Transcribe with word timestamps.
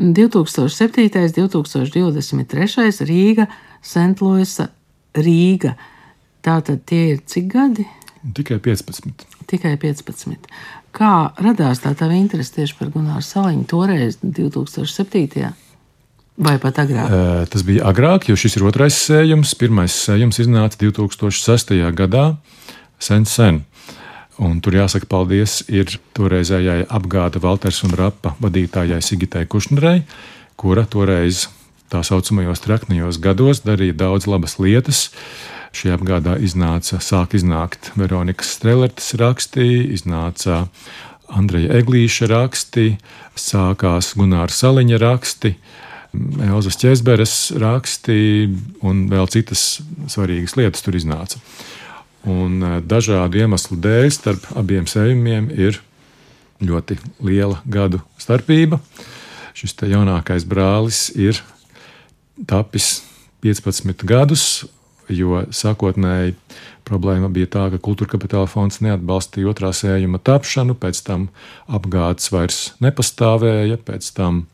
2007. 0.00 1.08
2023. 1.36 3.06
Rīga, 3.06 3.46
Sentloisa, 3.84 4.70
Rīga. 5.14 5.76
Tātad 6.40 6.84
tie 6.88 7.14
ir 7.14 7.24
cik 7.28 7.50
gadi? 7.52 7.84
Tikai 8.36 8.58
15. 8.64 9.26
Tikai 9.48 9.74
15. 9.80 10.48
Kā 10.96 11.30
radās 11.40 11.82
tā 11.84 11.92
tava 11.96 12.16
interese 12.16 12.56
tieši 12.56 12.76
par 12.78 12.90
Gunāru 12.94 13.24
Saliņu 13.24 13.66
toreiz, 13.70 14.18
2007. 14.22 15.52
vai 16.40 16.56
pat 16.58 16.80
agrāk? 16.82 17.12
Uh, 17.12 17.44
tas 17.52 17.62
bija 17.62 17.84
agrāk, 17.86 18.28
jo 18.28 18.36
šis 18.36 18.56
ir 18.56 18.64
otrais 18.64 18.96
sējums. 18.96 19.54
Pirmais 19.54 19.92
sējums 19.92 20.40
iznāca 20.40 20.80
2006. 20.80 21.76
gadā, 21.94 22.36
sen 22.98 23.28
sen. 23.28 23.64
Un 24.40 24.60
tur 24.64 24.72
jāsaka 24.78 25.04
paldies 25.10 25.58
ir 25.68 25.90
toreizējai 26.16 26.86
apgāda 26.88 27.42
Valters 27.44 27.82
un 27.84 27.92
Rapa 27.98 28.32
vadītājai 28.40 29.02
Sigitai 29.04 29.44
Kušnerei, 29.50 30.00
kura 30.56 30.86
toreiz 30.88 31.44
tā 31.92 32.00
saucamajos 32.06 32.62
traknajos 32.64 33.18
gados 33.20 33.60
darīja 33.66 33.98
daudz 34.06 34.28
labas 34.30 34.56
lietas. 34.62 35.10
Šī 35.76 35.92
apgādā 35.94 36.38
iznāca, 36.42 36.98
sāk 37.04 37.36
iznākt 37.38 37.92
Veronikas 38.00 38.54
Strelertas 38.56 39.12
rakstī, 39.20 39.68
iznāca 39.94 40.64
Andreja 41.30 41.76
Eglīša 41.78 42.30
raksti, 42.32 42.86
sākās 43.38 44.14
Gunāra 44.18 44.50
Saliņa 44.50 44.98
raksti, 45.04 45.52
Elzas 46.48 46.80
Česberes 46.80 47.34
raksti 47.60 48.48
un 48.82 49.04
vēl 49.12 49.28
citas 49.30 49.82
svarīgas 50.10 50.56
lietas 50.58 50.82
tur 50.82 50.96
iznāca. 50.98 51.38
Un 52.28 52.60
eh, 52.60 52.80
dažādu 52.84 53.40
iemeslu 53.40 53.78
dēļ 53.80 54.10
starp 54.12 54.50
abiem 54.58 54.88
sējumiem 54.90 55.48
ir 55.56 55.80
ļoti 56.60 56.98
liela 57.24 57.60
gadu 57.64 58.02
starpība. 58.20 58.80
Šis 59.56 59.74
jaunākais 59.88 60.44
brālis 60.48 61.08
ir 61.16 61.40
tapis 62.48 63.00
15 63.44 64.04
gadus, 64.04 64.44
jo 65.08 65.40
sākotnēji 65.50 66.36
problēma 66.86 67.30
bija 67.32 67.48
tā, 67.50 67.64
ka 67.72 67.80
kultūra 67.82 68.12
kapitāla 68.12 68.48
fonds 68.50 68.80
neatbalstīja 68.84 69.48
otrā 69.50 69.72
sējuma 69.74 70.20
tapšanu, 70.22 70.76
pēc 70.78 71.00
tam 71.06 71.28
apgādes 71.68 72.30
vairs 72.32 72.60
nepastāvēja, 72.84 73.80
pēc 73.84 74.12
tam 74.16 74.44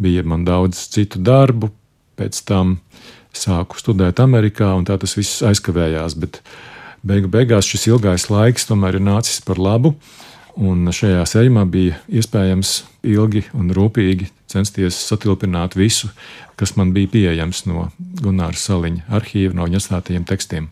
bija 0.00 0.24
man 0.28 0.44
daudz 0.46 0.86
citu 0.92 1.22
darbu, 1.24 1.72
pēc 2.20 2.44
tam 2.48 2.78
sāku 3.34 3.80
studēt 3.80 4.22
Amerikā, 4.22 4.70
un 4.76 4.86
tā 4.86 4.96
tas 5.00 5.16
viss 5.18 5.42
aizkavējās. 5.44 6.16
Bet, 6.20 6.40
uh, 6.40 6.73
beigu 7.04 7.30
beigās 7.30 7.68
šis 7.68 7.88
ilgais 7.92 8.28
laiks 8.32 8.68
tomēr 8.68 8.98
ir 8.98 9.04
nācis 9.04 9.42
par 9.44 9.60
labu. 9.60 9.94
Un 10.54 10.86
šajā 10.94 11.24
sējumā 11.26 11.64
bija 11.66 11.96
iespējams 12.14 12.84
ilgi 13.10 13.42
un 13.58 13.72
rūpīgi 13.74 14.28
censties 14.46 15.00
satilpināt 15.08 15.74
visu, 15.74 16.12
kas 16.54 16.76
man 16.78 16.92
bija 16.94 17.10
pieejams 17.10 17.64
no 17.66 17.88
Gunāra 18.22 18.54
Saliņa 18.58 19.08
arhīva, 19.18 19.56
no 19.56 19.66
viņa 19.66 19.82
atstātajiem 19.82 20.26
tekstiem. 20.30 20.70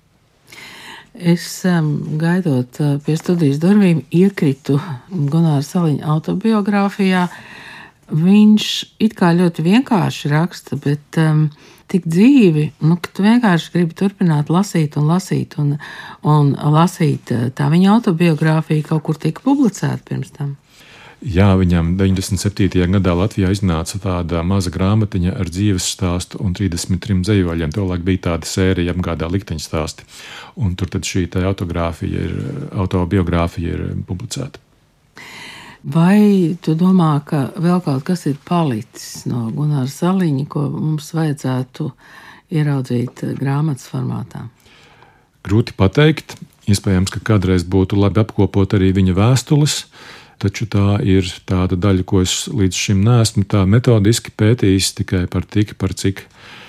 Es 1.12 1.44
um, 1.68 1.90
gaidot 2.18 2.78
uh, 2.80 2.94
pie 3.04 3.18
studijas 3.20 3.58
durvīm, 3.60 4.04
iekritu 4.14 4.78
Gunāra 5.10 5.64
Saliņa 5.66 6.06
autobiogrāfijā. 6.14 7.26
Viņš 8.12 8.70
it 9.00 9.14
kā 9.16 9.30
ļoti 9.32 9.64
vienkārši 9.64 10.30
raksta, 10.32 10.76
bet 10.76 11.16
um, 11.20 11.46
tik 11.88 12.04
dzīvi, 12.08 12.66
nu, 12.84 12.96
ka 13.00 13.12
tu 13.14 13.24
vienkārši 13.24 13.70
gribi 13.72 13.96
turpināt 13.96 14.52
lasīt 14.52 14.98
un 15.00 15.08
lasīt 15.08 15.56
un, 15.60 15.76
un 16.28 16.52
lasīt. 16.74 17.32
Tā 17.56 17.68
viņa 17.72 17.94
autobiogrāfija 17.96 18.90
kaut 18.90 19.06
kur 19.06 19.20
tika 19.20 19.44
publicēta 19.44 20.04
pirms 20.08 20.34
tam. 20.36 20.56
Jā, 21.22 21.52
viņam 21.54 21.92
97. 22.00 22.82
gadā 22.96 23.12
Latvijā 23.14 23.52
iznāca 23.54 24.00
tāda 24.02 24.40
maza 24.42 24.72
grāmatiņa 24.74 25.36
ar 25.38 25.50
dzīves 25.54 25.86
stāstu 25.94 26.40
un 26.42 26.56
33 26.58 27.20
dzīvoļiem. 27.22 27.70
Tolēk 27.76 28.02
bija 28.02 28.24
tāda 28.26 28.48
sērija 28.50 28.90
apgādā 28.96 29.28
likteņa 29.30 29.62
stāsti. 29.62 30.08
Un 30.58 30.74
tur 30.74 30.90
tad 30.90 31.06
šī 31.06 31.28
autobiogrāfija 31.30 32.26
ir, 32.26 32.34
autobiogrāfija 32.74 33.78
ir 33.78 33.86
publicēta. 34.08 34.58
Vai 35.82 36.54
tu 36.62 36.76
domā, 36.78 37.16
ka 37.26 37.48
vēl 37.58 37.80
kaut 37.82 38.04
kas 38.06 38.28
ir 38.30 38.36
palicis 38.46 39.24
no 39.26 39.48
Gunāra 39.50 39.90
Saliņa, 39.90 40.44
ko 40.46 40.68
mums 40.70 41.10
vajadzētu 41.16 41.88
ieraudzīt 42.54 43.24
grāmatas 43.40 43.88
formātā? 43.90 44.46
Grūti 45.42 45.74
pateikt. 45.74 46.36
Iespējams, 46.70 47.10
ka 47.10 47.18
kādreiz 47.32 47.64
būtu 47.66 47.98
labi 47.98 48.22
apkopot 48.22 48.76
arī 48.78 48.92
viņa 48.94 49.16
vēstules, 49.16 49.80
taču 50.38 50.68
tā 50.70 51.00
ir 51.02 51.26
tāda 51.50 51.74
daļa, 51.74 52.06
ko 52.06 52.22
es 52.22 52.46
līdz 52.46 52.78
šim 52.78 53.02
neesmu 53.02 53.42
tā 53.50 53.64
metodiski 53.66 54.30
pētījis 54.30 54.92
tikai 55.00 55.24
par 55.26 55.42
tik, 55.42 55.74
par 55.82 55.96
cik 55.98 56.22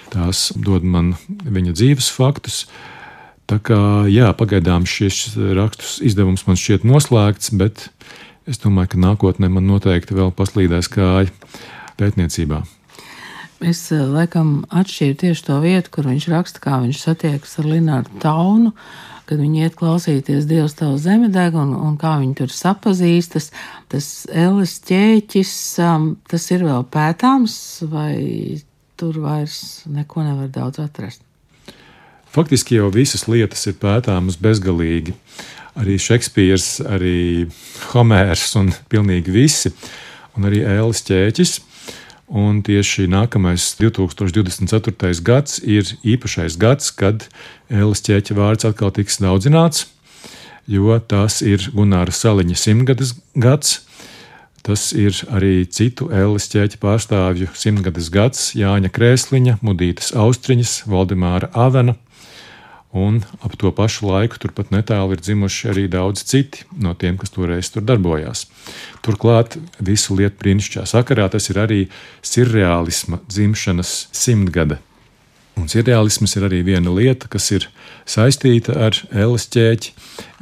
tās 0.09 0.47
dod 0.57 0.81
man 0.81 1.13
viņa 1.29 1.75
dzīves 1.77 2.09
faktus. 2.13 2.63
Tā 3.45 3.59
kā 3.61 3.77
jā, 4.09 4.31
pagaidām 4.33 4.89
šis 4.89 5.35
rakstus 5.53 5.99
izdevums 6.01 6.47
man 6.47 6.57
šķiet 6.57 6.85
noslēgts, 6.87 7.53
bet 7.59 7.91
es 8.49 8.59
domāju, 8.61 8.93
ka 8.93 9.01
nākotnē 9.03 9.49
man 9.51 9.67
noteikti 9.69 10.17
vēl 10.17 10.31
paslīdēs 10.35 10.89
kāja 10.93 11.31
pētniecībā. 11.99 12.63
Es 13.63 13.85
eh, 13.95 14.03
laikam 14.03 14.63
atšķiru 14.73 15.17
tieši 15.21 15.47
to 15.47 15.57
vietu, 15.63 15.93
kur 15.93 16.09
viņš 16.09 16.29
raksta, 16.33 16.61
kā 16.63 16.81
viņš 16.83 16.99
satiekas 17.05 17.57
ar 17.61 17.69
Lināru 17.69 18.19
Taunu, 18.23 18.73
kad 19.29 19.39
viņi 19.39 19.63
iet 19.63 19.77
klausīties 19.79 20.47
Dievs 20.49 20.75
tavu 20.79 20.97
zemedegu 20.99 21.61
un, 21.61 21.71
un 21.77 21.95
kā 21.99 22.17
viņi 22.19 22.35
tur 22.41 22.51
sapazīstas. 22.51 23.53
Tas 23.91 24.09
Elis 24.27 24.75
ķēķis, 24.89 25.53
um, 25.87 26.09
tas 26.27 26.49
ir 26.51 26.65
vēl 26.67 26.83
pētāms, 26.91 27.55
vai 27.87 28.59
tur 28.99 29.21
vairs 29.23 29.85
neko 29.87 30.27
nevar 30.27 30.51
daudz 30.51 30.83
atrast? 30.83 31.23
Faktiski 32.33 32.79
jau 32.79 32.89
visas 32.91 33.27
lietas 33.29 33.63
ir 33.69 33.77
pētāmas 33.79 34.39
bezgalīgi 34.41 35.13
arī 35.79 35.97
Šekspīrs, 36.01 36.81
arī 36.85 37.45
Homērs 37.91 38.55
un 38.59 38.71
pilnīgi 38.91 39.33
visi, 39.33 39.73
un 40.37 40.49
arī 40.49 40.63
Ēlis 40.67 41.03
ķēķis. 41.09 41.59
Un 42.33 42.61
tieši 42.65 43.05
nākamais 43.11 43.65
2024. 43.77 45.11
gads 45.21 45.59
ir 45.59 45.89
īpašais 46.01 46.55
gads, 46.57 46.89
kad 46.95 47.27
Ēlis 47.69 48.01
ķēķa 48.05 48.37
vārds 48.37 48.65
atkal 48.69 48.93
tiks 48.95 49.19
daudzināts, 49.21 49.85
jo 50.65 50.95
tas 50.97 51.41
ir 51.45 51.67
Gunāra 51.75 52.13
Saliņa 52.15 52.57
simtgades 52.57 53.13
gads. 53.35 53.81
Tas 54.63 54.93
ir 54.95 55.11
arī 55.35 55.65
citu 55.67 56.07
Ēlis 56.07 56.47
ķēķa 56.53 56.79
pārstāvju 56.79 57.51
simtgades 57.59 58.07
gads 58.09 58.53
Jāņa 58.55 58.93
Krēsliņa, 58.95 59.57
Mudītas 59.59 60.13
Austriņas, 60.15 60.85
Valdemāra 60.87 61.51
Avena, 61.51 61.97
Un 62.93 63.23
ap 63.41 63.55
to 63.57 63.71
pašu 63.73 64.05
laiku 64.05 64.37
turpat 64.37 64.69
netālu 64.69 65.15
ir 65.15 65.21
dzimuši 65.25 65.71
arī 65.71 65.87
daudz 65.89 66.21
citi 66.29 66.61
no 66.77 66.93
tiem, 66.93 67.17
kas 67.17 67.33
toreiz 67.33 67.71
tur 67.73 67.81
darbojās. 67.81 68.45
Turklāt 69.01 69.57
visu 69.81 70.13
lietu 70.19 70.37
brīnišķīgā 70.43 70.85
sakarā 70.91 71.25
tas 71.33 71.49
ir 71.49 71.57
arī 71.63 71.79
surreālisma 72.21 73.17
dzimšanas 73.25 73.93
simtgada. 74.13 74.77
Un 75.57 75.65
surreālisms 75.73 76.37
ir 76.37 76.45
arī 76.45 76.61
viena 76.65 76.93
lieta, 76.93 77.29
kas 77.29 77.49
ir 77.53 77.65
saistīta 78.05 78.77
ar 78.85 78.97
Elas 79.09 79.47
ķēķi. 79.53 79.93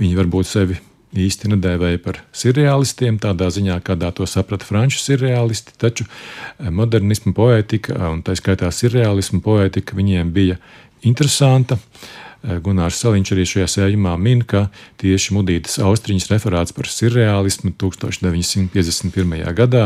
Viņi 0.03 0.17
varbūt 0.19 0.49
sevi 0.51 0.79
īsti 1.15 1.53
nedēvēja 1.53 2.01
par 2.03 2.19
surreālistiem, 2.35 3.19
tādā 3.19 3.47
ziņā, 3.51 3.77
kādā 3.87 4.11
to 4.15 4.27
saprata 4.27 4.67
franču 4.67 4.99
surreālisti, 4.99 5.75
taču 5.79 6.03
eh, 6.07 6.67
modernisma 6.67 7.31
poētika, 7.35 7.95
un 8.11 8.19
tā 8.27 8.35
skaitā 8.39 8.71
surreālisma 8.75 9.39
poētika, 9.43 9.95
viņiem 9.95 10.35
bija 10.35 10.59
interesanta. 11.07 11.79
Eh, 11.79 12.30
Gunārs 12.41 12.97
Saliņš 13.03 13.31
arī 13.35 13.43
šajā 13.45 13.67
sējumā 13.69 14.15
min, 14.17 14.41
ka 14.41 14.65
tieši 15.01 15.35
Mudītas 15.37 15.77
austriņas 15.85 16.29
referāts 16.31 16.73
par 16.73 16.89
surreālismu 16.89 17.75
1951. 17.77 19.45
gadā 19.57 19.85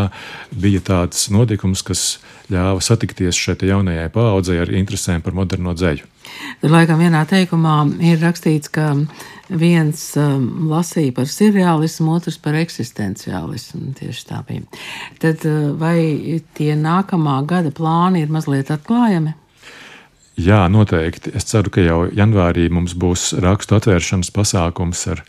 bija 0.56 0.80
tāds 0.88 1.28
notikums, 1.36 1.84
kas 1.84 2.06
ļāva 2.52 2.80
satikties 2.84 3.36
šai 3.36 3.58
jaunajai 3.68 4.08
paaudzei 4.14 4.62
ar 4.64 4.72
interesēm 4.72 5.24
par 5.26 5.36
moderno 5.36 5.76
dzēju. 5.76 6.08
Tur 6.62 6.72
laikam 6.72 7.02
vienā 7.04 7.26
teikumā 7.30 7.76
ir 8.08 8.24
rakstīts, 8.24 8.72
ka 8.74 8.94
viens 9.50 10.02
um, 10.18 10.70
lasīja 10.72 11.14
par 11.16 11.30
surreālismu, 11.30 12.16
otrs 12.18 12.40
par 12.42 12.58
eksistenciālismu. 12.58 13.92
Tieši 14.00 14.28
tā 14.32 14.42
bija. 14.48 14.66
Tad 15.22 15.44
uh, 15.46 15.74
vai 15.80 16.40
tie 16.58 16.74
nākamā 16.80 17.42
gada 17.50 17.74
plāni 17.76 18.24
ir 18.24 18.34
mazliet 18.34 18.72
atklājami? 18.74 19.36
Jā, 20.36 20.66
noteikti. 20.68 21.32
Es 21.38 21.48
ceru, 21.48 21.72
ka 21.72 21.80
jau 21.80 22.02
janvārī 22.12 22.66
mums 22.68 22.92
būs 23.00 23.30
rakstu 23.40 23.78
atvēršanas 23.78 24.34
pasākums 24.36 25.06
ar, 25.14 25.22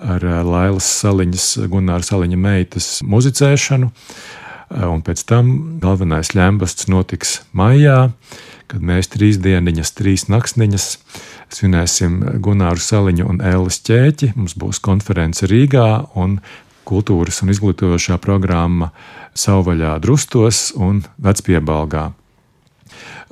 ar 0.00 0.24
Lailas 0.24 0.88
Saliņas, 1.02 1.48
Gunāra 1.68 2.06
Saliņa 2.06 2.38
meitas 2.40 2.88
muzicēšanu. 3.04 3.90
Un 4.88 5.04
pēc 5.04 5.26
tam 5.28 5.52
galvenais 5.82 6.32
ļembasts 6.32 6.88
notiks 6.88 7.42
maijā, 7.52 8.08
kad 8.72 8.80
mēs 8.80 9.12
trīs 9.12 9.36
dieniņas, 9.44 9.92
trīs 10.00 10.26
naktsniņas 10.32 10.88
svinēsim 11.52 12.18
Gunāru 12.40 12.80
Saliņu 12.80 13.28
un 13.28 13.44
Ēlas 13.44 13.82
ķēķi. 13.84 14.32
Mums 14.38 14.56
būs 14.56 14.80
konference 14.80 15.44
Rīgā, 15.44 15.86
un 16.16 16.40
kultūras 16.88 17.44
un 17.44 17.52
izglītojošā 17.52 18.16
programma 18.24 18.94
Savvaļā 19.36 19.98
Drustos 20.00 20.70
un 20.80 21.04
Vecpiebalgā. 21.20 22.14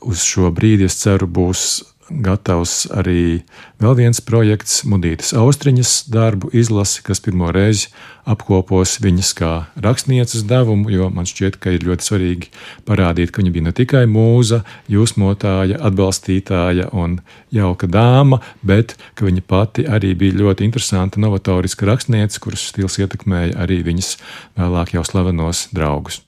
Uz 0.03 0.25
šo 0.27 0.51
brīdi, 0.55 0.89
es 0.91 0.99
ceru, 1.03 1.29
būs 1.31 1.83
gatavs 2.11 2.87
arī 2.93 3.43
vēl 3.81 3.95
viens 3.99 4.21
projekts, 4.25 4.83
Mudītas 4.89 5.33
Austriņas 5.39 5.93
darbu 6.13 6.51
izlase, 6.57 7.03
kas 7.07 7.23
pirmo 7.23 7.51
reizi 7.55 7.89
apkopos 8.29 8.99
viņas 9.03 9.33
kā 9.39 9.53
rakstnieces 9.83 10.45
devumu, 10.47 10.91
jo 10.93 11.09
man 11.15 11.27
šķiet, 11.29 11.59
ka 11.63 11.73
ir 11.75 11.87
ļoti 11.87 12.07
svarīgi 12.07 12.51
parādīt, 12.89 13.33
ka 13.33 13.43
viņa 13.43 13.55
bija 13.55 13.67
ne 13.69 13.75
tikai 13.77 14.05
mūza, 14.11 14.63
jūsmotāja, 14.93 15.81
atbalstītāja 15.89 16.91
un 16.93 17.19
jauka 17.55 17.89
dāma, 17.91 18.43
bet 18.63 18.97
ka 19.19 19.27
viņa 19.27 19.47
pati 19.47 19.87
arī 19.89 20.13
bija 20.19 20.39
ļoti 20.43 20.69
interesanta, 20.69 21.23
novatoriska 21.23 21.89
rakstniece, 21.89 22.43
kuras 22.43 22.69
stils 22.73 23.01
ietekmēja 23.03 23.57
arī 23.65 23.83
viņas 23.87 24.17
vēlāk 24.59 24.95
jau 24.99 25.07
slavenos 25.07 25.69
draugus. 25.75 26.21